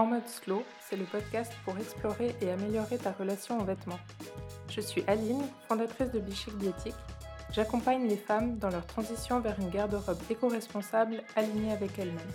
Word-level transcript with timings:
En 0.00 0.06
mode 0.06 0.26
slow, 0.28 0.62
c'est 0.80 0.96
le 0.96 1.04
podcast 1.04 1.52
pour 1.62 1.76
explorer 1.76 2.34
et 2.40 2.50
améliorer 2.50 2.96
ta 2.96 3.12
relation 3.12 3.60
aux 3.60 3.64
vêtements. 3.64 4.00
Je 4.70 4.80
suis 4.80 5.04
Aline, 5.06 5.42
fondatrice 5.68 6.10
de 6.10 6.20
Bichic 6.20 6.54
Biotique. 6.54 6.94
J'accompagne 7.52 8.08
les 8.08 8.16
femmes 8.16 8.56
dans 8.56 8.70
leur 8.70 8.86
transition 8.86 9.40
vers 9.40 9.60
une 9.60 9.68
garde-robe 9.68 10.16
éco-responsable 10.30 11.22
alignée 11.36 11.72
avec 11.72 11.98
elles-mêmes. 11.98 12.32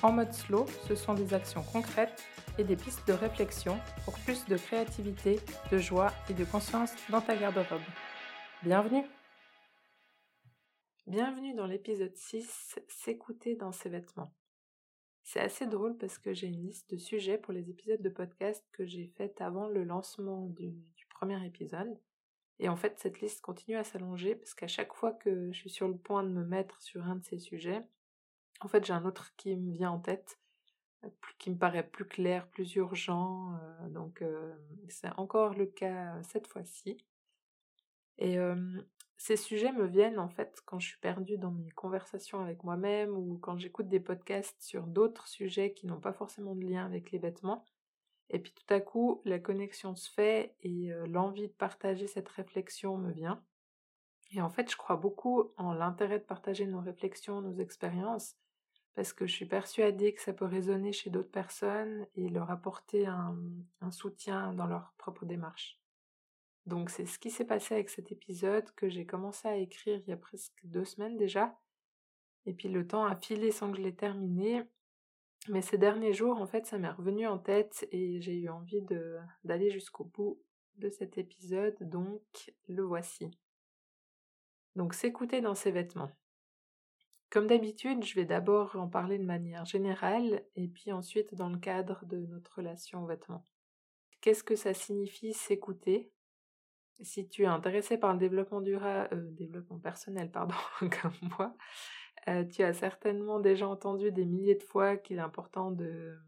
En 0.00 0.12
mode 0.12 0.32
slow, 0.32 0.64
ce 0.88 0.94
sont 0.94 1.12
des 1.12 1.34
actions 1.34 1.62
concrètes 1.62 2.24
et 2.56 2.64
des 2.64 2.76
pistes 2.76 3.06
de 3.06 3.12
réflexion 3.12 3.78
pour 4.06 4.14
plus 4.20 4.46
de 4.46 4.56
créativité, 4.56 5.40
de 5.70 5.76
joie 5.76 6.10
et 6.30 6.32
de 6.32 6.46
conscience 6.46 6.94
dans 7.10 7.20
ta 7.20 7.36
garde-robe. 7.36 7.82
Bienvenue 8.62 9.04
Bienvenue 11.06 11.52
dans 11.52 11.66
l'épisode 11.66 12.16
6, 12.16 12.78
S'écouter 12.88 13.56
dans 13.56 13.72
ses 13.72 13.90
vêtements. 13.90 14.32
C'est 15.28 15.40
assez 15.40 15.66
drôle 15.66 15.94
parce 15.98 16.16
que 16.16 16.32
j'ai 16.32 16.46
une 16.46 16.64
liste 16.64 16.88
de 16.88 16.96
sujets 16.96 17.36
pour 17.36 17.52
les 17.52 17.68
épisodes 17.68 18.00
de 18.00 18.08
podcast 18.08 18.64
que 18.72 18.86
j'ai 18.86 19.08
faites 19.08 19.42
avant 19.42 19.68
le 19.68 19.84
lancement 19.84 20.46
du, 20.46 20.74
premier 21.10 21.44
épisode. 21.44 22.00
Et 22.60 22.70
en 22.70 22.76
fait, 22.76 22.98
cette 22.98 23.20
liste 23.20 23.42
continue 23.42 23.76
à 23.76 23.84
s'allonger 23.84 24.36
parce 24.36 24.54
qu'à 24.54 24.68
chaque 24.68 24.94
fois 24.94 25.12
que 25.12 25.52
je 25.52 25.58
suis 25.58 25.68
sur 25.68 25.86
le 25.86 25.98
point 25.98 26.22
de 26.22 26.30
me 26.30 26.46
mettre 26.46 26.80
sur 26.80 27.04
un 27.04 27.16
de 27.16 27.24
ces 27.24 27.38
sujets, 27.38 27.82
en 28.62 28.68
fait, 28.68 28.86
j'ai 28.86 28.94
un 28.94 29.04
autre 29.04 29.36
qui 29.36 29.54
me 29.54 29.70
vient 29.70 29.90
en 29.90 29.98
tête, 29.98 30.40
euh, 31.04 31.10
qui 31.38 31.50
me 31.50 31.58
paraît 31.58 31.86
plus 31.86 32.06
clair, 32.06 32.48
plus 32.48 32.76
urgent. 32.76 33.52
Euh, 33.52 33.88
donc, 33.90 34.22
euh, 34.22 34.56
c'est 34.88 35.10
encore 35.18 35.52
le 35.52 35.66
cas 35.66 36.22
cette 36.22 36.46
fois-ci. 36.46 36.96
Et 38.16 38.38
ces 39.18 39.36
sujets 39.36 39.72
me 39.72 39.84
viennent 39.84 40.20
en 40.20 40.28
fait 40.28 40.62
quand 40.64 40.78
je 40.78 40.86
suis 40.88 41.00
perdue 41.00 41.38
dans 41.38 41.50
mes 41.50 41.70
conversations 41.72 42.40
avec 42.40 42.62
moi-même 42.62 43.10
ou 43.16 43.36
quand 43.38 43.58
j'écoute 43.58 43.88
des 43.88 44.00
podcasts 44.00 44.62
sur 44.62 44.86
d'autres 44.86 45.26
sujets 45.26 45.72
qui 45.72 45.86
n'ont 45.86 46.00
pas 46.00 46.12
forcément 46.12 46.54
de 46.54 46.64
lien 46.64 46.86
avec 46.86 47.10
les 47.10 47.18
vêtements. 47.18 47.64
Et 48.30 48.38
puis 48.38 48.52
tout 48.52 48.72
à 48.72 48.80
coup, 48.80 49.20
la 49.24 49.40
connexion 49.40 49.96
se 49.96 50.08
fait 50.10 50.54
et 50.60 50.90
l'envie 51.08 51.48
de 51.48 51.52
partager 51.52 52.06
cette 52.06 52.28
réflexion 52.28 52.96
me 52.96 53.10
vient. 53.10 53.42
Et 54.30 54.40
en 54.40 54.50
fait, 54.50 54.70
je 54.70 54.76
crois 54.76 54.96
beaucoup 54.96 55.52
en 55.56 55.72
l'intérêt 55.72 56.18
de 56.18 56.24
partager 56.24 56.66
nos 56.66 56.80
réflexions, 56.80 57.40
nos 57.40 57.58
expériences, 57.58 58.36
parce 58.94 59.12
que 59.12 59.26
je 59.26 59.32
suis 59.32 59.46
persuadée 59.46 60.14
que 60.14 60.22
ça 60.22 60.32
peut 60.32 60.44
résonner 60.44 60.92
chez 60.92 61.10
d'autres 61.10 61.30
personnes 61.30 62.06
et 62.14 62.28
leur 62.28 62.50
apporter 62.50 63.06
un 63.06 63.90
soutien 63.90 64.52
dans 64.52 64.66
leur 64.66 64.92
propre 64.98 65.24
démarche. 65.24 65.80
Donc 66.68 66.90
c'est 66.90 67.06
ce 67.06 67.18
qui 67.18 67.30
s'est 67.30 67.46
passé 67.46 67.74
avec 67.74 67.88
cet 67.88 68.12
épisode 68.12 68.70
que 68.72 68.90
j'ai 68.90 69.06
commencé 69.06 69.48
à 69.48 69.56
écrire 69.56 70.02
il 70.06 70.10
y 70.10 70.12
a 70.12 70.18
presque 70.18 70.60
deux 70.64 70.84
semaines 70.84 71.16
déjà. 71.16 71.58
Et 72.44 72.52
puis 72.52 72.68
le 72.68 72.86
temps 72.86 73.06
a 73.06 73.16
filé 73.16 73.50
sans 73.50 73.70
que 73.70 73.78
je 73.78 73.82
l'ai 73.82 73.94
terminé. 73.94 74.62
Mais 75.48 75.62
ces 75.62 75.78
derniers 75.78 76.12
jours, 76.12 76.36
en 76.38 76.46
fait, 76.46 76.66
ça 76.66 76.76
m'est 76.76 76.90
revenu 76.90 77.26
en 77.26 77.38
tête 77.38 77.88
et 77.90 78.20
j'ai 78.20 78.34
eu 78.34 78.50
envie 78.50 78.82
d'aller 79.44 79.70
jusqu'au 79.70 80.04
bout 80.04 80.42
de 80.76 80.90
cet 80.90 81.16
épisode, 81.16 81.76
donc 81.80 82.22
le 82.68 82.82
voici. 82.82 83.30
Donc 84.76 84.92
s'écouter 84.92 85.40
dans 85.40 85.54
ses 85.54 85.70
vêtements. 85.70 86.12
Comme 87.30 87.46
d'habitude, 87.46 88.04
je 88.04 88.14
vais 88.14 88.26
d'abord 88.26 88.76
en 88.76 88.88
parler 88.88 89.18
de 89.18 89.24
manière 89.24 89.64
générale 89.64 90.44
et 90.54 90.68
puis 90.68 90.92
ensuite 90.92 91.34
dans 91.34 91.48
le 91.48 91.58
cadre 91.58 92.04
de 92.04 92.18
notre 92.26 92.56
relation 92.56 93.04
aux 93.04 93.06
vêtements. 93.06 93.46
Qu'est-ce 94.20 94.44
que 94.44 94.56
ça 94.56 94.74
signifie 94.74 95.32
s'écouter? 95.32 96.10
Si 97.00 97.28
tu 97.28 97.42
es 97.42 97.46
intéressé 97.46 97.98
par 97.98 98.12
le 98.12 98.18
développement 98.18 98.60
durable, 98.60 99.08
euh, 99.12 99.30
développement 99.32 99.78
personnel, 99.78 100.30
pardon, 100.30 100.54
comme 101.02 101.12
moi, 101.38 101.56
euh, 102.28 102.44
tu 102.44 102.62
as 102.62 102.74
certainement 102.74 103.40
déjà 103.40 103.68
entendu 103.68 104.12
des 104.12 104.24
milliers 104.24 104.56
de 104.56 104.62
fois 104.62 104.96
qu'il 104.96 105.18
est 105.18 105.20
important 105.20 105.70
de, 105.70 106.18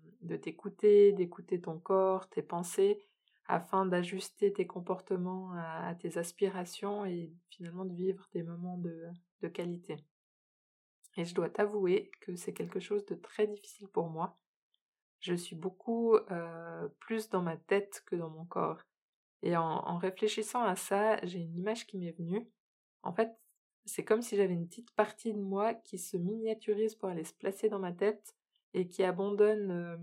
t'écouter, 0.41 1.13
d'écouter 1.13 1.61
ton 1.61 1.79
corps, 1.79 2.29
tes 2.29 2.43
pensées, 2.43 3.01
afin 3.47 3.85
d'ajuster 3.85 4.53
tes 4.53 4.67
comportements 4.67 5.53
à, 5.57 5.95
tes 5.97 6.19
aspirations 6.19 7.05
et 7.05 7.33
finalement 7.49 7.85
de 7.85 7.95
vivre 7.95 8.29
des 8.33 8.45
moments 8.45 8.79
de, 8.79 9.07
de 9.43 9.49
qualité. 9.49 9.97
Et 11.17 11.25
je 11.25 11.35
dois 11.35 11.51
t'avouer 11.51 12.11
que 12.21 12.37
c'est 12.37 12.53
quelque 12.53 12.79
chose 12.79 13.05
de 13.07 13.17
très 13.17 13.49
difficile 13.49 13.89
pour 13.89 14.09
moi. 14.09 14.39
Je 15.19 15.35
suis 15.35 15.57
beaucoup 15.57 16.15
euh, 16.15 16.89
plus 17.01 17.29
dans 17.29 17.43
ma 17.43 17.57
tête 17.57 18.03
que 18.07 18.17
dans 18.17 18.31
mon 18.31 18.45
corps. 18.45 18.81
Et 19.43 19.57
en, 19.57 19.97
réfléchissant 19.99 20.63
à 20.63 20.77
ça, 20.77 21.19
j'ai 21.25 21.39
une 21.39 21.57
image 21.57 21.87
qui 21.87 21.99
m'est 21.99 22.13
venue. 22.13 22.47
En 23.03 23.13
fait, 23.13 23.31
c'est 23.87 24.05
comme 24.05 24.23
si 24.23 24.37
j'avais 24.37 24.53
une 24.55 24.69
petite 24.69 24.93
partie 24.93 25.33
de 25.33 25.41
moi 25.41 25.75
qui 25.75 25.99
se 25.99 26.17
miniaturise 26.17 26.95
pour 26.95 27.09
aller 27.09 27.25
se 27.25 27.35
placer 27.35 27.69
dans 27.69 27.79
ma 27.79 27.93
tête 27.93 28.37
et 28.75 28.89
qui 28.89 29.03
abandonne 29.03 29.99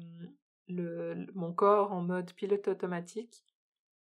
le, 0.67 1.27
mon 1.35 1.53
corps 1.53 1.91
en 1.91 2.01
mode 2.01 2.33
pilote 2.33 2.67
automatique. 2.67 3.43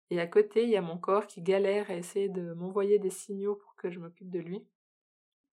Et 0.10 0.20
à 0.20 0.28
côté, 0.28 0.64
il 0.64 0.70
y 0.70 0.78
a 0.78 0.82
mon 0.82 0.98
corps 0.98 1.26
qui 1.26 1.42
galère 1.42 1.90
à 1.90 1.96
essayer 1.96 2.30
de 2.30 2.54
m'envoyer 2.54 3.00
des 3.00 3.10
signaux 3.10 3.56
pour 3.56 3.76
que 3.76 3.90
je 3.90 4.00
m'occupe 4.00 4.30
de 4.30 4.40
lui. 4.40 4.64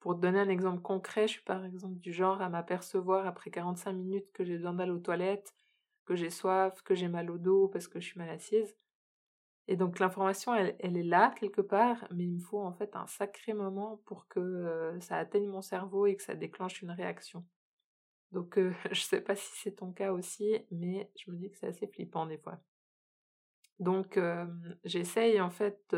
Pour 0.01 0.15
donner 0.15 0.41
un 0.41 0.49
exemple 0.49 0.83
concret, 0.83 1.29
je 1.29 1.35
suis 1.35 1.43
par 1.43 1.65
exemple 1.65 1.99
du 1.99 2.13
genre 2.13 2.41
à 2.43 2.49
m'apercevoir 2.49 3.27
après 3.27 3.51
45 3.51 3.93
minutes 3.93 4.33
que 4.33 4.45
j'ai 4.45 4.57
besoin 4.57 4.75
d'aller 4.75 4.93
aux 4.93 4.99
toilettes, 4.99 5.55
que 6.05 6.15
j'ai 6.15 6.31
soif, 6.31 6.83
que 6.83 6.95
j'ai 6.95 7.09
mal 7.09 7.31
au 7.31 7.39
dos 7.39 7.69
parce 7.69 7.89
que 7.89 8.01
je 8.01 8.07
suis 8.07 8.19
mal 8.19 8.31
assise. 8.31 8.75
Et 9.71 9.77
donc 9.77 10.01
l'information, 10.01 10.53
elle, 10.53 10.75
est 10.81 11.05
là 11.05 11.33
quelque 11.39 11.61
part, 11.61 12.05
mais 12.11 12.25
il 12.25 12.33
me 12.33 12.41
faut 12.41 12.61
en 12.61 12.73
fait 12.73 12.97
un 12.97 13.07
sacré 13.07 13.53
moment 13.53 13.99
pour 14.05 14.27
que 14.27 14.99
ça 14.99 15.17
atteigne 15.17 15.47
mon 15.47 15.63
cerveau 15.63 16.07
et 16.07 16.17
que 16.17 16.25
ça 16.25 16.35
déclenche 16.35 16.83
une 16.83 16.91
réaction. 16.91 17.47
Donc 18.33 18.57
je 18.85 18.89
ne 18.89 18.95
sais 18.95 19.21
pas 19.21 19.37
si 19.37 19.49
c'est 19.63 19.77
ton 19.77 19.93
cas 19.93 20.11
aussi, 20.11 20.59
mais 20.73 21.09
je 21.17 21.31
me 21.31 21.37
dis 21.37 21.53
que 21.53 21.57
c'est 21.57 21.69
assez 21.69 21.87
flippant 21.87 22.27
des 22.27 22.39
fois. 22.39 22.59
Donc 23.79 24.19
j'essaye 24.83 25.41
en 25.41 25.51
fait 25.51 25.95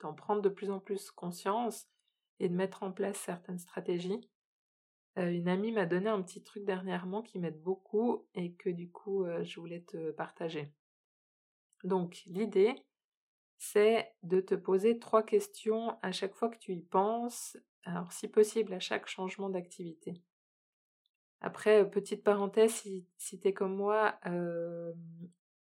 d'en 0.00 0.12
prendre 0.12 0.42
de 0.42 0.50
plus 0.50 0.70
en 0.70 0.78
plus 0.78 1.10
conscience 1.10 1.88
et 2.40 2.50
de 2.50 2.54
mettre 2.54 2.82
en 2.82 2.92
place 2.92 3.16
certaines 3.16 3.58
stratégies. 3.58 4.28
une 5.16 5.48
amie 5.48 5.72
m'a 5.72 5.86
donné 5.86 6.10
un 6.10 6.20
petit 6.20 6.42
truc 6.42 6.66
dernièrement 6.66 7.22
qui 7.22 7.38
m'aide 7.38 7.62
beaucoup 7.62 8.26
et 8.34 8.52
que 8.52 8.68
du 8.68 8.90
coup 8.90 9.24
je 9.44 9.58
voulais 9.58 9.80
te 9.80 10.10
partager. 10.10 10.70
Donc 11.84 12.22
l'idée, 12.26 12.74
c'est 13.72 14.12
de 14.22 14.40
te 14.40 14.54
poser 14.54 14.98
trois 14.98 15.22
questions 15.22 15.96
à 16.02 16.12
chaque 16.12 16.34
fois 16.34 16.48
que 16.48 16.58
tu 16.58 16.72
y 16.72 16.82
penses, 16.82 17.56
alors 17.84 18.12
si 18.12 18.28
possible 18.28 18.74
à 18.74 18.80
chaque 18.80 19.08
changement 19.08 19.48
d'activité. 19.48 20.20
Après, 21.40 21.88
petite 21.90 22.22
parenthèse, 22.22 22.72
si, 22.72 23.06
tu 23.40 23.48
es 23.48 23.52
comme 23.52 23.74
moi, 23.74 24.18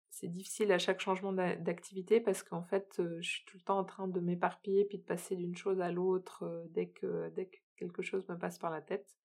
c'est 0.10 0.28
difficile 0.28 0.72
à 0.72 0.80
chaque 0.80 1.00
changement 1.00 1.34
d'activité 1.34 2.20
parce 2.20 2.44
qu'en 2.44 2.64
fait, 2.64 3.02
je 3.20 3.30
suis 3.30 3.46
tout 3.46 3.58
le 3.58 3.64
temps 3.64 3.80
en 3.80 3.86
train 3.86 4.08
de 4.08 4.20
m'éparpiller 4.20 4.86
puis 4.86 4.98
de 4.98 5.04
passer 5.04 5.36
d'une 5.36 5.56
chose 5.56 5.80
à 5.82 5.92
l'autre 5.92 6.66
dès, 6.70 6.90
que, 6.90 7.30
dès 7.30 7.48
que 7.48 7.58
quelque 7.78 8.02
chose 8.02 8.28
me 8.28 8.38
passe 8.38 8.60
par 8.60 8.70
la 8.70 8.82
tête. 8.82 9.18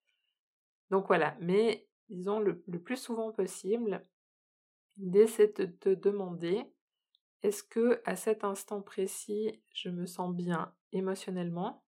Donc 0.91 1.07
voilà, 1.09 1.37
mais 1.41 1.87
disons 2.09 2.41
le, 2.41 2.63
le 2.67 2.79
plus 2.81 2.97
souvent 2.97 3.33
possible, 3.33 4.03
l'idée 4.97 5.27
c'est 5.27 5.61
de 5.61 5.67
te 5.67 5.91
demander 5.91 6.65
est-ce 7.43 7.63
que 7.63 8.01
à 8.05 8.17
cet 8.17 8.45
instant 8.45 8.83
précis, 8.83 9.63
je 9.73 9.91
me 9.91 10.07
sens 10.07 10.35
bien 10.35 10.75
émotionnellement? 10.93 11.85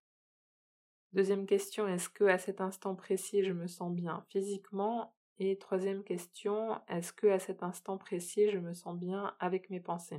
Deuxième 1.12 1.46
question, 1.46 1.88
est-ce 1.88 2.08
que 2.08 2.24
à 2.24 2.38
cet 2.38 2.60
instant 2.60 2.94
précis, 2.94 3.42
je 3.44 3.52
me 3.52 3.66
sens 3.66 3.92
bien 3.92 4.24
physiquement? 4.28 5.16
Et 5.38 5.58
troisième 5.58 6.04
question, 6.04 6.80
est-ce 6.86 7.12
que 7.12 7.26
à 7.26 7.38
cet 7.38 7.62
instant 7.62 7.98
précis, 7.98 8.50
je 8.50 8.58
me 8.58 8.74
sens 8.74 8.96
bien 8.96 9.34
avec 9.40 9.70
mes 9.70 9.80
pensées? 9.80 10.18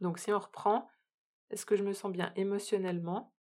Donc 0.00 0.18
si 0.18 0.32
on 0.32 0.38
reprend, 0.38 0.88
est-ce 1.50 1.66
que 1.66 1.74
je 1.74 1.82
me 1.82 1.92
sens 1.92 2.12
bien 2.12 2.32
émotionnellement? 2.36 3.32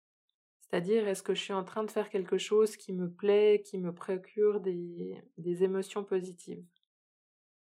C'est-à-dire, 0.60 1.06
est-ce 1.06 1.22
que 1.22 1.34
je 1.34 1.42
suis 1.42 1.52
en 1.52 1.64
train 1.64 1.84
de 1.84 1.90
faire 1.90 2.08
quelque 2.08 2.38
chose 2.38 2.78
qui 2.78 2.94
me 2.94 3.10
plaît, 3.10 3.62
qui 3.62 3.76
me 3.76 3.92
procure 3.92 4.60
des, 4.60 5.22
des 5.36 5.64
émotions 5.64 6.02
positives? 6.02 6.64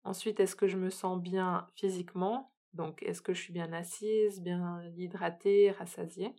Ensuite, 0.05 0.39
est-ce 0.39 0.55
que 0.55 0.67
je 0.67 0.77
me 0.77 0.89
sens 0.89 1.19
bien 1.21 1.67
physiquement? 1.75 2.54
Donc, 2.75 3.01
est-ce 3.03 3.21
que 3.21 3.33
je 3.33 3.41
suis 3.41 3.53
bien 3.53 3.71
assise, 3.73 4.41
bien 4.41 4.81
hydratée, 4.97 5.71
rassasiée? 5.71 6.35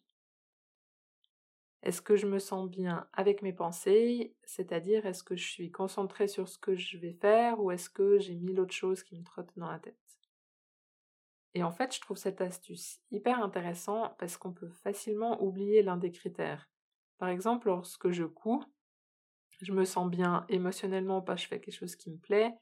Est-ce 1.83 2.03
que 2.03 2.17
je 2.17 2.27
me 2.27 2.38
sens 2.38 2.69
bien 2.69 3.09
avec 3.12 3.43
mes 3.43 3.53
pensées? 3.53 4.35
C'est-à-dire, 4.44 5.06
est-ce 5.06 5.23
que 5.23 5.37
je 5.37 5.49
suis 5.49 5.71
concentrée 5.71 6.29
sur 6.29 6.49
ce 6.49 6.59
que 6.59 6.75
je 6.75 6.99
vais 6.99 7.12
faire 7.15 7.61
ou 7.61 7.71
est-ce 7.71 7.88
que 7.88 8.19
j'ai 8.19 8.35
mille 8.35 8.61
autres 8.61 8.75
choses 8.75 9.03
qui 9.03 9.17
me 9.17 9.23
trottent 9.23 9.56
dans 9.56 9.71
la 9.71 9.79
tête? 9.79 9.97
Et 11.55 11.62
en 11.62 11.73
fait, 11.73 11.94
je 11.94 12.00
trouve 12.00 12.19
cette 12.19 12.43
astuce 12.43 13.00
hyper 13.11 13.43
intéressante 13.43 14.15
parce 14.19 14.37
qu'on 14.37 14.53
peut 14.53 14.69
facilement 14.69 15.43
oublier 15.43 15.83
l'un 15.83 15.97
des 15.97 16.11
critères. 16.11 16.69
Par 17.19 17.31
exemple, 17.31 17.69
lorsque 17.69 18.11
je 18.11 18.25
couds, 18.25 18.65
je 19.62 19.73
me 19.73 19.87
sens 19.87 20.11
bien 20.11 20.44
émotionnellement 20.50 21.23
parce 21.23 21.41
que 21.41 21.44
je 21.44 21.49
fais 21.49 21.61
quelque 21.61 21.79
chose 21.79 21.97
qui 21.97 22.11
me 22.11 22.19
plaît, 22.19 22.53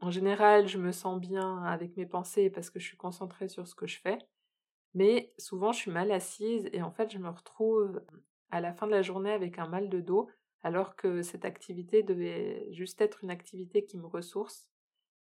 en 0.00 0.10
général, 0.10 0.68
je 0.68 0.78
me 0.78 0.92
sens 0.92 1.20
bien 1.20 1.62
avec 1.62 1.96
mes 1.96 2.06
pensées 2.06 2.50
parce 2.50 2.70
que 2.70 2.78
je 2.78 2.86
suis 2.86 2.96
concentrée 2.96 3.48
sur 3.48 3.66
ce 3.66 3.74
que 3.74 3.86
je 3.86 4.00
fais. 4.00 4.18
Mais 4.94 5.32
souvent, 5.38 5.72
je 5.72 5.78
suis 5.78 5.90
mal 5.90 6.12
assise 6.12 6.68
et 6.72 6.82
en 6.82 6.90
fait, 6.90 7.10
je 7.10 7.18
me 7.18 7.28
retrouve 7.28 8.02
à 8.50 8.60
la 8.60 8.72
fin 8.72 8.86
de 8.86 8.92
la 8.92 9.02
journée 9.02 9.32
avec 9.32 9.58
un 9.58 9.66
mal 9.66 9.88
de 9.88 10.00
dos 10.00 10.28
alors 10.62 10.96
que 10.96 11.22
cette 11.22 11.44
activité 11.44 12.02
devait 12.02 12.68
juste 12.72 13.00
être 13.00 13.22
une 13.22 13.30
activité 13.30 13.84
qui 13.84 13.98
me 13.98 14.06
ressource. 14.06 14.68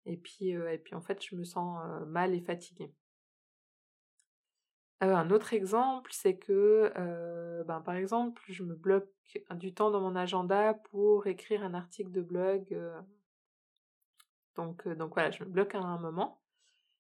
Et 0.06 0.18
puis, 0.18 0.56
puis 0.84 0.96
en 0.96 1.02
fait, 1.02 1.24
je 1.24 1.36
me 1.36 1.44
sens 1.44 1.80
mal 2.08 2.34
et 2.34 2.42
fatiguée. 2.42 2.92
un 5.00 5.32
autre 5.32 5.54
exemple, 5.54 6.12
c'est 6.14 6.38
que, 6.38 6.92
ben, 7.66 7.82
par 7.82 7.96
exemple, 7.96 8.42
je 8.48 8.64
me 8.64 8.76
bloque 8.76 9.10
du 9.56 9.74
temps 9.74 9.90
dans 9.90 10.02
mon 10.02 10.16
agenda 10.16 10.74
pour 10.92 11.28
écrire 11.28 11.64
un 11.64 11.74
article 11.74 12.12
de 12.12 12.22
blog. 12.22 12.78
Donc, 14.56 14.88
donc 14.88 15.14
voilà, 15.14 15.32
je 15.32 15.44
me 15.44 15.50
bloque 15.50 15.76
à 15.76 15.80
un 15.80 16.00
moment. 16.00 16.42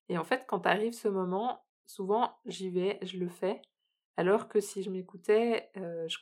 Et 0.09 0.17
en 0.17 0.23
fait, 0.23 0.45
quand 0.47 0.65
arrive 0.65 0.93
ce 0.93 1.07
moment, 1.07 1.63
souvent 1.85 2.37
j'y 2.45 2.69
vais, 2.69 2.99
je 3.01 3.17
le 3.17 3.29
fais. 3.29 3.61
Alors 4.17 4.47
que 4.47 4.59
si 4.59 4.83
je 4.83 4.89
m'écoutais, 4.89 5.71
je 5.75 6.17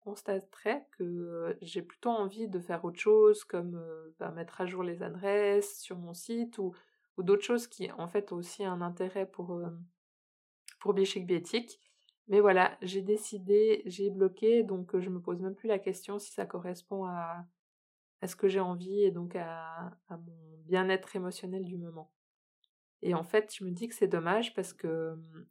constaterais 0.00 0.86
que 0.92 1.56
j'ai 1.62 1.82
plutôt 1.82 2.10
envie 2.10 2.48
de 2.48 2.60
faire 2.60 2.84
autre 2.84 2.98
chose, 2.98 3.44
comme 3.44 3.82
ben, 4.18 4.30
mettre 4.32 4.60
à 4.60 4.66
jour 4.66 4.82
les 4.82 5.02
adresses 5.02 5.80
sur 5.80 5.98
mon 5.98 6.14
site 6.14 6.58
ou, 6.58 6.74
d'autres 7.18 7.44
choses 7.44 7.66
qui 7.66 7.90
en 7.92 8.08
fait 8.08 8.30
ont 8.32 8.36
aussi 8.36 8.62
un 8.62 8.82
intérêt 8.82 9.24
pour, 9.24 9.58
pour 10.80 10.92
Bichic 10.92 11.26
Biétique. 11.26 11.80
Mais 12.28 12.40
voilà, 12.40 12.76
j'ai 12.82 13.02
décidé, 13.02 13.82
j'ai 13.86 14.10
bloqué, 14.10 14.64
donc 14.64 14.98
je 14.98 15.08
me 15.10 15.20
pose 15.20 15.40
même 15.40 15.54
plus 15.54 15.68
la 15.68 15.78
question 15.78 16.18
si 16.18 16.32
ça 16.32 16.44
correspond 16.44 17.06
à, 17.06 17.46
à 18.20 18.28
ce 18.28 18.36
que 18.36 18.48
j'ai 18.48 18.60
envie 18.60 19.02
et 19.02 19.10
donc 19.10 19.36
à, 19.36 19.98
mon 20.10 20.58
bien-être 20.64 21.14
émotionnel 21.16 21.64
du 21.64 21.76
moment. 21.76 22.12
Et 23.02 23.14
en 23.14 23.24
fait, 23.24 23.54
je 23.54 23.64
me 23.64 23.70
dis 23.70 23.88
que 23.88 23.94
c'est 23.94 24.08
dommage 24.08 24.54
parce 24.54 24.72
que, 24.72 25.14
mmh, 25.14 25.46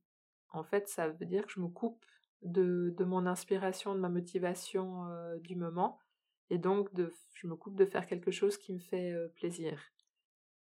en 0.53 0.63
fait, 0.63 0.87
ça 0.87 1.09
veut 1.09 1.25
dire 1.25 1.45
que 1.45 1.51
je 1.51 1.59
me 1.59 1.67
coupe 1.67 2.05
de, 2.41 2.93
de 2.97 3.03
mon 3.05 3.25
inspiration, 3.25 3.95
de 3.95 3.99
ma 3.99 4.09
motivation 4.09 5.07
du 5.41 5.55
moment. 5.55 5.99
Et 6.49 6.57
donc, 6.57 6.89
je 7.33 7.47
me 7.47 7.55
coupe 7.55 7.75
de 7.75 7.85
faire 7.85 8.07
quelque 8.07 8.31
chose 8.31 8.57
qui 8.57 8.73
me 8.73 8.79
fait 8.79 9.13
plaisir. 9.35 9.79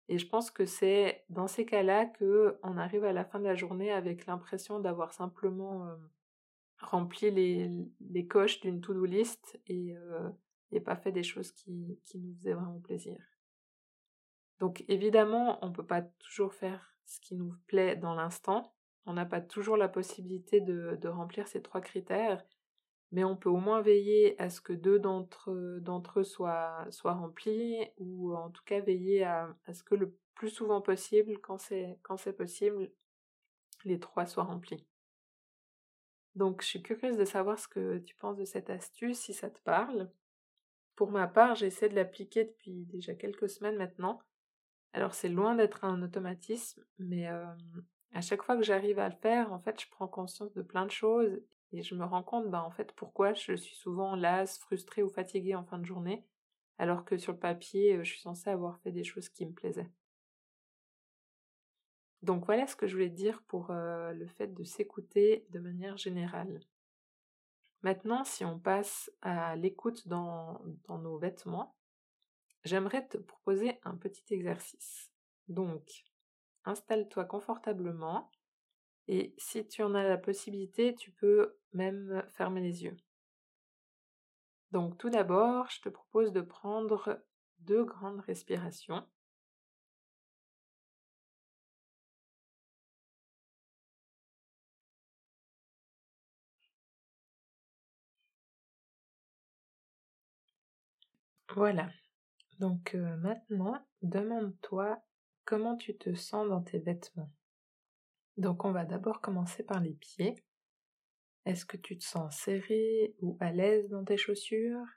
Et 0.10 0.18
je 0.18 0.28
pense 0.28 0.52
que 0.52 0.66
c'est 0.66 1.24
dans 1.30 1.48
ces 1.48 1.66
cas-là 1.66 2.06
que 2.06 2.58
on 2.64 2.78
arrive 2.78 3.06
à 3.06 3.14
la 3.14 3.26
fin 3.26 3.40
de 3.40 3.46
la 3.46 3.56
journée 3.56 3.92
avec 3.92 4.26
l'impression 4.26 4.80
d'avoir 4.80 5.14
simplement 5.14 5.88
rempli 6.80 7.32
les, 7.32 7.70
les 8.02 8.28
coches 8.28 8.60
d'une 8.62 8.82
to-do 8.82 9.06
list 9.06 9.60
et, 9.68 9.96
pas 10.80 10.96
fait 10.96 11.12
des 11.12 11.24
choses 11.24 11.52
qui, 11.52 11.72
nous 11.72 12.36
faisaient 12.36 12.54
vraiment 12.54 12.80
plaisir. 12.80 13.18
Donc 14.60 14.84
évidemment, 14.88 15.60
on 15.64 15.70
ne 15.70 15.74
peut 15.74 15.86
pas 15.86 16.02
toujours 16.02 16.54
faire 16.54 16.96
ce 17.06 17.20
qui 17.20 17.36
nous 17.36 17.56
plaît 17.68 17.96
dans 17.96 18.16
l'instant. 18.16 18.74
On 19.06 19.14
n'a 19.14 19.26
pas 19.26 19.42
toujours 19.42 19.78
la 19.78 19.90
possibilité 19.90 20.62
de, 20.62 21.08
remplir 21.08 21.48
ces 21.48 21.62
trois 21.62 21.82
critères, 21.82 22.44
mais 23.12 23.24
on 23.24 23.36
peut 23.36 23.50
au 23.50 23.58
moins 23.58 23.82
veiller 23.82 24.40
à 24.42 24.50
ce 24.50 24.62
que 24.62 24.74
deux 24.74 25.00
d'entre 25.00 25.52
eux 25.52 26.24
soient, 26.24 26.88
remplis, 27.04 27.78
ou 27.98 28.34
en 28.34 28.50
tout 28.50 28.64
cas 28.66 28.80
veiller 28.80 29.24
à, 29.24 29.56
à 29.66 29.74
ce 29.74 29.84
que 29.84 29.96
le 29.96 30.16
plus 30.36 30.50
souvent 30.50 30.82
possible, 30.82 31.40
quand 31.40 31.58
c'est 31.58 32.38
possible, 32.38 32.92
les 33.86 34.00
trois 34.00 34.26
soient 34.26 34.44
remplis. 34.44 34.86
Donc 36.36 36.62
je 36.62 36.68
suis 36.68 36.82
curieuse 36.82 37.18
de 37.18 37.26
savoir 37.26 37.60
ce 37.60 37.68
que 37.68 38.00
tu 38.00 38.16
penses 38.16 38.38
de 38.38 38.46
cette 38.46 38.70
astuce, 38.70 39.20
si 39.20 39.34
ça 39.34 39.50
te 39.50 39.60
parle. 39.62 40.10
Pour 40.96 41.12
ma 41.12 41.28
part, 41.28 41.56
j'essaie 41.56 41.90
de 41.90 41.96
l'appliquer 41.96 42.46
depuis 42.46 42.86
déjà 42.86 43.16
quelques 43.16 43.50
semaines 43.50 43.78
maintenant. 43.78 44.20
Alors 44.94 45.14
c'est 45.14 45.30
loin 45.30 45.56
d'être 45.56 45.84
un 45.86 46.02
automatisme, 46.04 46.84
mais 47.00 47.28
à 47.28 48.22
chaque 48.22 48.44
fois 48.44 48.56
que 48.56 48.64
j'arrive 48.64 49.00
à 49.00 49.10
le 49.10 49.16
faire, 49.16 49.52
en 49.52 49.60
fait, 49.60 49.82
je 49.82 49.90
prends 49.90 50.08
conscience 50.08 50.54
de 50.54 50.62
plein 50.62 50.86
de 50.86 50.92
choses 50.92 51.42
et 51.72 51.82
je 51.82 51.96
me 51.96 52.06
rends 52.06 52.22
compte, 52.22 52.52
bah, 52.52 52.64
en 52.64 52.70
fait, 52.70 52.92
pourquoi 52.92 53.34
je 53.34 53.56
suis 53.56 53.76
souvent 53.76 54.16
lasse, 54.16 54.60
frustrée 54.60 55.02
ou 55.02 55.10
fatiguée 55.10 55.56
en 55.56 55.64
fin 55.64 55.80
de 55.80 55.86
journée, 55.86 56.24
alors 56.78 57.06
que 57.06 57.18
sur 57.18 57.34
le 57.34 57.40
papier, 57.40 57.98
je 58.04 58.12
suis 58.12 58.22
censée 58.22 58.52
avoir 58.52 58.78
fait 58.82 58.92
des 58.92 59.04
choses 59.04 59.30
qui 59.30 59.48
me 59.48 59.54
plaisaient. 59.54 59.90
Donc 62.22 62.46
voilà 62.46 62.68
ce 62.68 62.76
que 62.76 62.86
je 62.86 62.94
voulais 62.94 63.10
dire 63.10 63.42
pour 63.48 63.72
le 63.72 64.28
fait 64.28 64.54
de 64.54 64.64
s'écouter 64.64 65.46
de 65.50 65.60
manière 65.60 65.98
générale. 65.98 66.60
Maintenant, 67.84 68.24
si 68.24 68.46
on 68.46 68.58
passe 68.58 69.12
à 69.22 69.56
l'écoute 69.56 70.08
dans, 70.08 70.62
nos 70.90 71.18
vêtements, 71.18 71.76
j'aimerais 72.64 73.08
te 73.08 73.18
proposer 73.18 73.80
un 73.84 73.96
petit 73.96 74.34
exercice. 74.34 75.12
Donc, 75.50 76.06
installe-toi 76.66 77.26
confortablement 77.26 78.32
et 79.08 79.36
si 79.38 79.68
tu 79.68 79.84
en 79.84 79.96
as 79.96 80.04
la 80.04 80.18
possibilité, 80.18 80.96
tu 80.96 81.12
peux 81.12 81.58
même 81.74 82.24
fermer 82.32 82.62
les 82.62 82.84
yeux. 82.84 82.96
Donc 84.72 84.98
tout 84.98 85.10
d'abord, 85.10 85.70
je 85.70 85.82
te 85.82 85.90
propose 85.90 86.32
de 86.32 86.42
prendre 86.42 87.22
deux 87.60 87.84
grandes 87.84 88.22
respirations. 88.22 89.06
Voilà. 101.56 101.92
Donc 102.60 102.96
maintenant, 102.96 103.86
demande-toi 104.02 105.00
comment 105.46 105.76
tu 105.78 105.96
te 105.96 106.16
sens 106.16 106.48
dans 106.50 106.62
tes 106.62 106.80
vêtements. 106.80 107.32
Donc 108.38 108.66
on 108.66 108.72
va 108.72 108.86
d'abord 108.86 109.22
commencer 109.22 109.64
par 109.64 109.80
les 109.80 109.94
pieds. 109.94 110.36
Est-ce 111.46 111.66
que 111.66 111.78
tu 111.78 111.98
te 111.98 112.04
sens 112.04 112.36
serré 112.36 113.14
ou 113.20 113.38
à 113.40 113.52
l'aise 113.52 113.88
dans 113.90 114.04
tes 114.04 114.18
chaussures? 114.18 114.88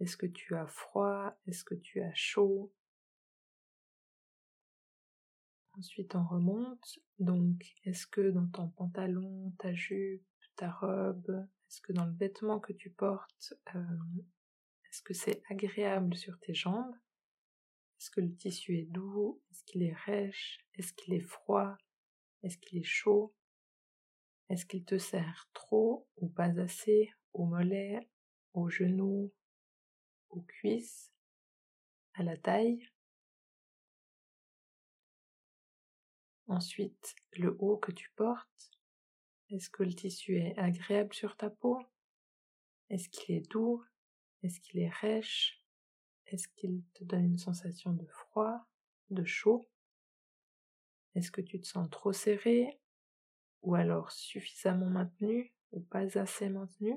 Est-ce 0.00 0.16
que 0.16 0.26
tu 0.26 0.56
as 0.56 0.66
froid? 0.66 1.38
Est-ce 1.46 1.62
que 1.62 1.76
tu 1.76 2.02
as 2.02 2.14
chaud? 2.14 2.72
Ensuite 5.78 6.16
on 6.16 6.24
remonte. 6.24 6.98
Donc 7.20 7.62
est-ce 7.84 8.08
que 8.08 8.30
dans 8.30 8.48
ton 8.48 8.68
pantalon, 8.68 9.52
ta 9.58 9.72
jupe, 9.74 10.26
ta 10.56 10.72
robe, 10.72 11.46
est-ce 11.68 11.80
que 11.80 11.92
dans 11.92 12.06
le 12.06 12.14
vêtement 12.14 12.58
que 12.58 12.72
tu 12.72 12.90
portes, 12.90 13.54
est-ce 14.94 15.02
que 15.02 15.12
c'est 15.12 15.42
agréable 15.50 16.16
sur 16.16 16.38
tes 16.38 16.54
jambes? 16.54 16.94
Est-ce 17.98 18.12
que 18.12 18.20
le 18.20 18.32
tissu 18.36 18.78
est 18.78 18.84
doux? 18.84 19.42
Est-ce 19.50 19.64
qu'il 19.64 19.82
est 19.82 19.92
rêche? 19.92 20.64
Est-ce 20.74 20.92
qu'il 20.92 21.14
est 21.14 21.26
froid? 21.26 21.76
Est-ce 22.44 22.56
qu'il 22.58 22.78
est 22.78 22.84
chaud? 22.84 23.34
Est-ce 24.48 24.64
qu'il 24.64 24.84
te 24.84 24.96
sert 24.96 25.50
trop? 25.52 26.08
Ou 26.18 26.28
pas 26.28 26.60
assez? 26.60 27.12
Aux 27.32 27.44
mollets, 27.44 28.08
aux 28.52 28.68
genoux, 28.68 29.34
aux 30.28 30.42
cuisses, 30.42 31.12
à 32.12 32.22
la 32.22 32.36
taille? 32.36 32.88
Ensuite, 36.46 37.16
le 37.32 37.56
haut 37.58 37.78
que 37.78 37.90
tu 37.90 38.12
portes, 38.14 38.70
est-ce 39.50 39.70
que 39.70 39.82
le 39.82 39.92
tissu 39.92 40.38
est 40.38 40.56
agréable 40.56 41.14
sur 41.14 41.36
ta 41.36 41.50
peau? 41.50 41.80
Est-ce 42.90 43.08
qu'il 43.08 43.34
est 43.34 43.50
doux? 43.50 43.84
Est-ce 44.44 44.60
qu'il 44.60 44.78
est 44.78 44.90
rêche? 44.90 45.58
Est-ce 46.26 46.48
qu'il 46.48 46.82
te 46.92 47.02
donne 47.02 47.24
une 47.24 47.38
sensation 47.38 47.92
de 47.94 48.06
froid, 48.06 48.66
de 49.08 49.24
chaud? 49.24 49.66
Est-ce 51.14 51.30
que 51.30 51.40
tu 51.40 51.60
te 51.60 51.66
sens 51.66 51.88
trop 51.88 52.12
serré 52.12 52.78
ou 53.62 53.74
alors 53.74 54.12
suffisamment 54.12 54.90
maintenu 54.90 55.54
ou 55.72 55.80
pas 55.80 56.18
assez 56.18 56.50
maintenu? 56.50 56.94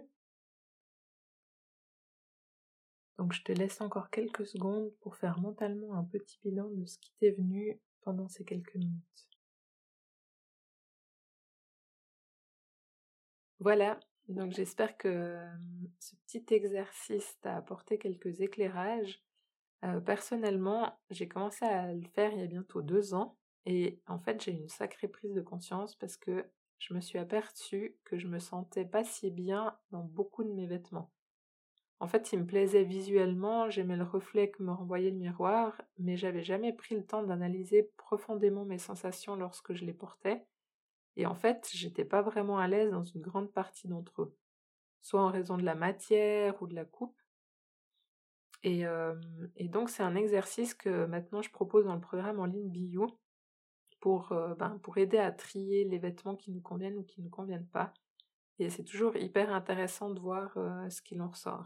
Donc 3.18 3.32
je 3.32 3.42
te 3.44 3.54
laisse 3.54 3.80
encore 3.80 4.10
quelques 4.10 4.46
secondes 4.46 4.92
pour 5.00 5.16
faire 5.16 5.40
mentalement 5.40 5.96
un 5.96 6.04
petit 6.04 6.40
bilan 6.44 6.70
de 6.70 6.86
ce 6.86 7.00
qui 7.00 7.14
t'est 7.20 7.32
venu 7.32 7.80
pendant 8.02 8.28
ces 8.28 8.44
quelques 8.44 8.76
minutes. 8.76 9.28
Voilà, 13.60 14.00
donc 14.30 14.52
j'espère 14.54 14.98
que 14.98 15.38
ce 16.00 16.16
petit 16.16 16.46
exercice 16.54 17.38
t'a 17.42 17.56
apporté 17.56 17.98
quelques 17.98 18.42
éclairages. 18.42 19.22
personnellement, 20.06 20.98
j'ai 21.10 21.28
commencé 21.28 21.66
à 21.66 21.94
le 21.94 22.08
faire 22.14 22.32
il 22.34 22.40
y 22.40 22.44
a 22.44 22.48
bientôt 22.48 22.82
deux 22.82 23.14
ans 23.14 23.38
et 23.66 24.00
en 24.08 24.20
fait 24.20 24.42
j'ai 24.44 24.52
une 24.52 24.70
sacrée 24.70 25.08
prise 25.08 25.34
de 25.34 25.42
conscience 25.42 25.96
parce 25.96 26.18
que 26.18 26.46
je 26.80 26.94
me 26.94 27.02
suis 27.02 27.20
aperçue 27.20 27.98
que 28.04 28.18
je 28.18 28.28
me 28.28 28.40
sentais 28.40 28.86
pas 28.86 29.04
si 29.04 29.32
bien 29.32 29.76
dans 29.92 30.04
beaucoup 30.04 30.44
de 30.44 30.52
mes 30.52 30.68
vêtements. 30.68 31.12
En 32.00 32.08
fait, 32.08 32.32
il 32.32 32.40
me 32.40 32.46
plaisait 32.46 32.84
visuellement, 32.84 33.70
j'aimais 33.72 33.96
le 33.96 34.04
reflet 34.04 34.52
que 34.52 34.62
me 34.62 34.72
renvoyait 34.72 35.10
le 35.10 35.18
miroir, 35.18 35.82
mais 35.98 36.16
j'avais 36.16 36.44
jamais 36.44 36.72
pris 36.72 36.96
le 36.96 37.04
temps 37.04 37.24
d'analyser 37.24 37.92
profondément 37.98 38.66
mes 38.66 38.78
sensations 38.78 39.36
lorsque 39.36 39.74
je 39.74 39.84
les 39.84 39.94
portais 39.94 40.46
et 41.18 41.26
en 41.26 41.34
fait, 41.34 41.68
j'étais 41.74 42.06
pas 42.06 42.22
vraiment 42.22 42.60
à 42.60 42.68
l'aise 42.68 42.92
dans 42.92 43.04
une 43.04 43.22
grande 43.22 43.52
partie 43.52 43.88
d'entre 43.88 44.22
eux, 44.22 44.38
soit 45.02 45.22
en 45.22 45.32
raison 45.32 45.58
de 45.58 45.66
la 45.66 45.74
matière 45.74 46.62
ou 46.62 46.68
de 46.68 46.76
la 46.76 46.86
coupe. 46.86 47.20
Et, 48.62 48.86
donc, 49.62 49.90
c'est 49.90 50.04
un 50.04 50.16
exercice 50.16 50.76
que 50.76 51.06
maintenant 51.06 51.42
je 51.42 51.50
propose 51.50 51.86
dans 51.86 51.96
le 51.96 52.02
programme 52.02 52.40
en 52.40 52.46
ligne 52.46 52.70
Bio 52.70 53.20
pour, 54.00 54.30
ben, 54.60 54.78
pour 54.84 54.98
aider 55.00 55.18
à 55.18 55.32
trier 55.32 55.86
les 55.86 55.98
vêtements 55.98 56.36
qui 56.36 56.52
nous 56.52 56.62
conviennent 56.62 56.98
ou 56.98 57.04
qui 57.04 57.22
ne 57.22 57.26
nous 57.26 57.32
conviennent 57.32 57.68
pas. 57.68 57.94
Et 58.60 58.70
c'est 58.70 58.84
toujours 58.84 59.16
hyper 59.16 59.52
intéressant 59.52 60.12
de 60.12 60.20
voir 60.20 60.54
ce 60.90 61.02
qu'il 61.02 61.22
en 61.22 61.30
ressort. 61.30 61.66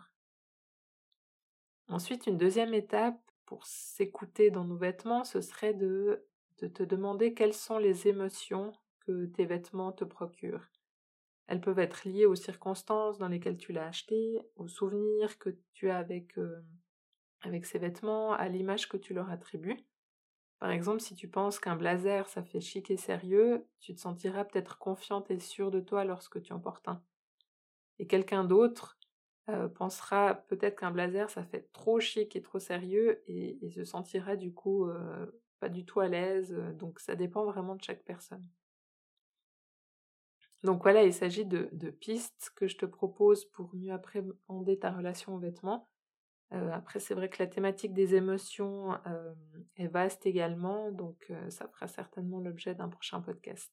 Ensuite, 1.89 2.25
une 2.25 2.37
deuxième 2.37 2.73
étape 2.73 3.19
pour 3.45 3.65
s'écouter 3.65 4.49
dans 4.49 4.63
nos 4.63 4.77
vêtements, 4.77 5.25
ce 5.25 5.41
serait 5.41 5.73
de, 5.73 6.25
de 6.59 6.67
te 6.67 6.83
demander 6.83 7.33
quelles 7.33 7.53
sont 7.53 7.79
les 7.79 8.07
émotions 8.07 8.71
que 9.01 9.25
tes 9.27 9.45
vêtements 9.45 9.91
te 9.91 10.03
procurent. 10.03 10.69
Elles 11.47 11.61
peuvent 11.61 11.79
être 11.79 12.07
liées 12.07 12.25
aux 12.25 12.35
circonstances 12.35 13.17
dans 13.17 13.27
lesquelles 13.27 13.57
tu 13.57 13.73
l'as 13.73 13.87
acheté, 13.87 14.39
aux 14.55 14.67
souvenirs 14.67 15.37
que 15.37 15.49
tu 15.73 15.89
as 15.89 15.97
avec, 15.97 16.37
euh, 16.37 16.61
avec 17.41 17.65
ces 17.65 17.77
vêtements, 17.77 18.33
à 18.33 18.47
l'image 18.47 18.87
que 18.87 18.97
tu 18.97 19.13
leur 19.13 19.29
attribues. 19.29 19.77
Par 20.59 20.71
exemple, 20.71 21.01
si 21.01 21.15
tu 21.15 21.27
penses 21.27 21.59
qu'un 21.59 21.75
blazer, 21.75 22.29
ça 22.29 22.43
fait 22.43 22.61
chic 22.61 22.91
et 22.91 22.97
sérieux, 22.97 23.67
tu 23.79 23.95
te 23.95 23.99
sentiras 23.99 24.45
peut-être 24.45 24.77
confiante 24.77 25.31
et 25.31 25.39
sûre 25.39 25.71
de 25.71 25.79
toi 25.79 26.05
lorsque 26.05 26.41
tu 26.41 26.53
en 26.53 26.59
portes 26.59 26.87
un. 26.87 27.03
Et 27.99 28.07
quelqu'un 28.07 28.43
d'autre 28.43 28.97
euh, 29.49 29.67
pensera 29.67 30.35
peut-être 30.35 30.79
qu'un 30.79 30.91
blazer, 30.91 31.29
ça 31.31 31.43
fait 31.43 31.67
trop 31.73 31.99
chic 31.99 32.35
et 32.35 32.41
trop 32.41 32.59
sérieux 32.59 33.23
et, 33.27 33.69
se 33.71 33.83
sentira 33.83 34.35
du 34.35 34.53
coup 34.53 34.87
euh, 34.87 35.25
pas 35.59 35.67
du 35.67 35.83
tout 35.83 35.99
à 35.99 36.07
l'aise. 36.07 36.55
Donc 36.75 36.99
ça 36.99 37.15
dépend 37.15 37.43
vraiment 37.43 37.75
de 37.75 37.83
chaque 37.83 38.03
personne. 38.03 38.47
Donc 40.63 40.83
voilà, 40.83 41.03
il 41.03 41.13
s'agit 41.13 41.45
de, 41.45 41.89
pistes 41.89 42.51
que 42.55 42.67
je 42.67 42.77
te 42.77 42.85
propose 42.85 43.45
pour 43.45 43.73
mieux 43.75 43.91
appréhender 43.91 44.77
ta 44.77 44.91
relation 44.91 45.35
aux 45.35 45.39
vêtements. 45.39 45.89
Euh, 46.53 46.69
après, 46.71 46.99
c'est 46.99 47.15
vrai 47.15 47.29
que 47.29 47.41
la 47.41 47.47
thématique 47.47 47.93
des 47.93 48.13
émotions 48.15 48.93
euh, 49.07 49.33
est 49.77 49.87
vaste 49.87 50.25
également, 50.25 50.91
donc 50.91 51.25
euh, 51.29 51.49
ça 51.49 51.67
fera 51.69 51.87
certainement 51.87 52.39
l'objet 52.39 52.75
d'un 52.75 52.89
prochain 52.89 53.21
podcast. 53.21 53.71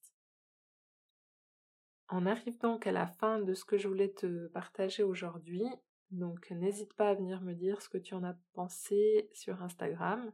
On 2.11 2.25
arrive 2.25 2.59
donc 2.61 2.87
à 2.87 2.92
la 2.92 3.07
fin 3.07 3.40
de 3.40 3.52
ce 3.52 3.64
que 3.64 3.76
je 3.76 3.88
voulais 3.88 4.11
te 4.11 4.47
partager 4.49 5.02
aujourd'hui. 5.02 5.64
Donc 6.11 6.50
n'hésite 6.50 6.95
pas 6.95 7.11
à 7.11 7.14
venir 7.14 7.42
me 7.42 7.52
dire 7.52 7.83
ce 7.83 7.88
que 7.90 7.99
tu 7.99 8.14
en 8.14 8.25
as 8.25 8.37
pensé 8.54 9.28
sur 9.35 9.62
Instagram. 9.62 10.33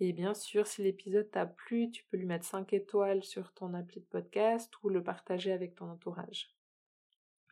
Et 0.00 0.14
bien 0.14 0.32
sûr, 0.32 0.66
si 0.66 0.82
l'épisode 0.82 1.30
t'a 1.30 1.44
plu, 1.44 1.90
tu 1.90 2.04
peux 2.04 2.16
lui 2.16 2.26
mettre 2.26 2.46
5 2.46 2.72
étoiles 2.72 3.22
sur 3.22 3.52
ton 3.52 3.74
appli 3.74 4.00
de 4.00 4.06
podcast 4.06 4.72
ou 4.82 4.88
le 4.88 5.02
partager 5.02 5.52
avec 5.52 5.74
ton 5.74 5.90
entourage. 5.90 6.54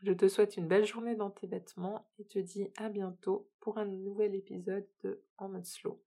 Je 0.02 0.12
te 0.12 0.28
souhaite 0.28 0.56
une 0.56 0.66
belle 0.66 0.86
journée 0.86 1.14
dans 1.14 1.30
tes 1.30 1.46
vêtements 1.46 2.08
et 2.18 2.24
te 2.24 2.38
dis 2.38 2.68
à 2.76 2.88
bientôt 2.88 3.50
pour 3.60 3.76
un 3.76 3.84
nouvel 3.84 4.34
épisode 4.34 4.86
de 5.02 5.22
En 5.36 5.48
mode 5.48 5.66
slow. 5.66 6.00